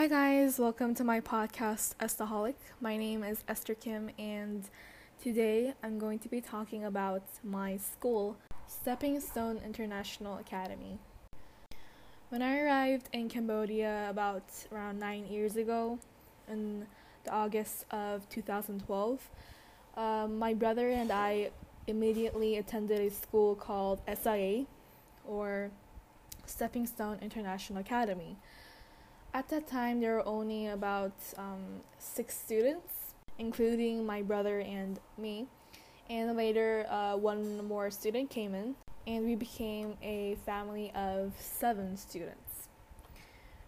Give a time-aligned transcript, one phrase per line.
[0.00, 2.54] Hi, guys, welcome to my podcast, Estaholic.
[2.80, 4.64] My name is Esther Kim, and
[5.22, 10.96] today I'm going to be talking about my school, Stepping Stone International Academy.
[12.30, 15.98] When I arrived in Cambodia about around nine years ago,
[16.48, 16.86] in
[17.24, 19.28] the August of 2012,
[19.98, 21.50] um, my brother and I
[21.86, 24.64] immediately attended a school called SIA,
[25.26, 25.70] or
[26.46, 28.38] Stepping Stone International Academy.
[29.32, 35.46] At that time, there were only about um, six students, including my brother and me.
[36.08, 38.74] And later, uh, one more student came in,
[39.06, 42.68] and we became a family of seven students.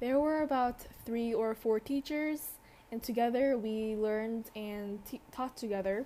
[0.00, 2.54] There were about three or four teachers,
[2.90, 4.98] and together we learned and
[5.30, 6.04] taught together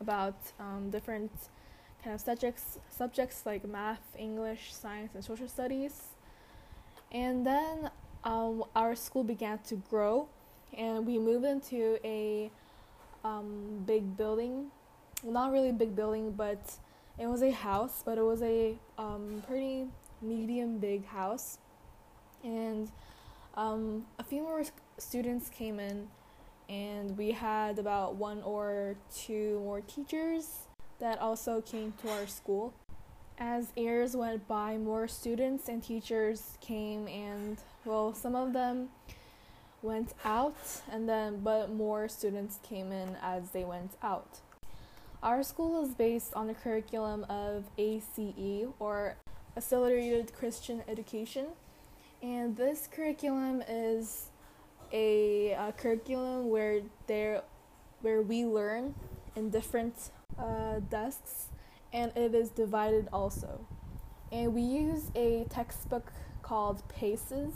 [0.00, 1.30] about um, different
[2.02, 6.04] kind of subjects, subjects like math, English, science, and social studies.
[7.12, 7.90] And then
[8.24, 10.28] um, our school began to grow,
[10.76, 12.50] and we moved into a
[13.22, 14.66] um, big building.
[15.22, 16.78] Well, not really a big building, but
[17.18, 19.86] it was a house, but it was a um, pretty
[20.20, 21.58] medium big house.
[22.42, 22.90] And
[23.54, 24.64] um, a few more
[24.98, 26.08] students came in,
[26.68, 30.66] and we had about one or two more teachers
[30.98, 32.72] that also came to our school.
[33.38, 38.90] As years went by, more students and teachers came, and well, some of them
[39.82, 40.56] went out,
[40.90, 44.38] and then but more students came in as they went out.
[45.20, 49.16] Our school is based on the curriculum of ACE or
[49.56, 51.46] Accelerated Christian Education,
[52.22, 54.26] and this curriculum is
[54.92, 57.42] a, a curriculum where there
[58.00, 58.94] where we learn
[59.34, 61.46] in different uh, desks
[61.94, 63.64] and it is divided also.
[64.32, 67.54] And we use a textbook called PACES,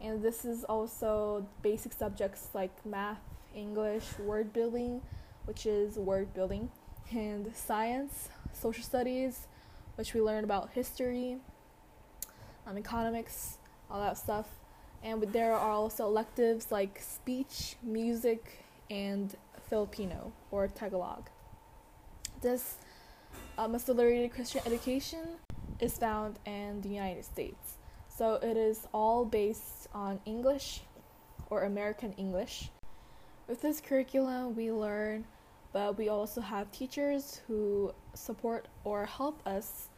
[0.00, 3.20] and this is also basic subjects like math,
[3.54, 5.02] English, word building,
[5.44, 6.70] which is word building,
[7.12, 9.46] and science, social studies,
[9.96, 11.36] which we learn about history,
[12.66, 13.58] um, economics,
[13.90, 14.46] all that stuff.
[15.02, 19.36] And there are also electives like speech, music, and
[19.68, 21.28] Filipino or Tagalog.
[22.40, 22.76] This
[23.58, 25.26] um, accelerated Christian education
[25.80, 27.78] is found in the United States.
[28.08, 30.82] So it is all based on English
[31.50, 32.70] or American English.
[33.48, 35.24] With this curriculum, we learn,
[35.72, 39.88] but we also have teachers who support or help us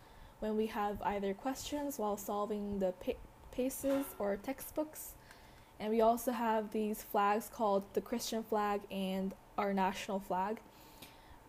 [0.41, 3.13] when we have either questions while solving the pa-
[3.53, 5.15] PACES or textbooks.
[5.81, 10.61] And we also have these flags called the Christian flag and our national flag.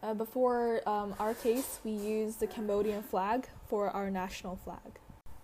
[0.02, 5.00] Uh, before um, our case, we use the Cambodian flag for our national flag.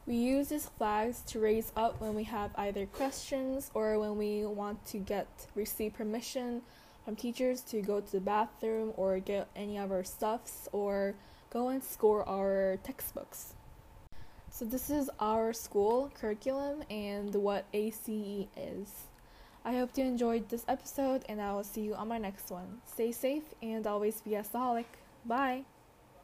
[0.05, 4.45] We use these flags to raise up when we have either questions or when we
[4.45, 6.61] want to get receive permission
[7.03, 11.15] from teachers to go to the bathroom or get any of our stuffs or
[11.49, 13.55] go and score our textbooks.
[14.51, 18.89] So this is our school curriculum and what ACE is.
[19.67, 22.81] I hope you enjoyed this episode, and I will see you on my next one.
[22.85, 24.85] Stay safe and always be a solid.
[25.25, 25.65] Bye!